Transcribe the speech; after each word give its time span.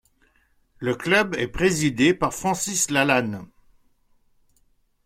Le 0.79 0.95
club 0.95 1.35
est 1.35 1.47
présidé 1.47 2.15
par 2.15 2.33
Francis 2.33 2.89
Lalanne. 2.89 3.45